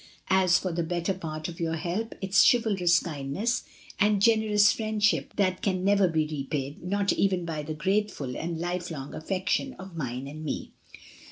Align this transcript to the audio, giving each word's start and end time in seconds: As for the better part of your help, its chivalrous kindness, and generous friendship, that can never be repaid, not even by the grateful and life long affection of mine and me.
As 0.31 0.57
for 0.57 0.71
the 0.71 0.81
better 0.81 1.13
part 1.13 1.47
of 1.47 1.59
your 1.59 1.75
help, 1.75 2.15
its 2.21 2.43
chivalrous 2.51 2.99
kindness, 3.01 3.65
and 3.99 4.19
generous 4.19 4.71
friendship, 4.71 5.35
that 5.35 5.61
can 5.61 5.83
never 5.85 6.07
be 6.07 6.25
repaid, 6.25 6.81
not 6.81 7.13
even 7.13 7.45
by 7.45 7.61
the 7.61 7.75
grateful 7.75 8.35
and 8.35 8.57
life 8.59 8.89
long 8.89 9.13
affection 9.13 9.75
of 9.75 9.95
mine 9.95 10.25
and 10.27 10.43
me. 10.43 10.71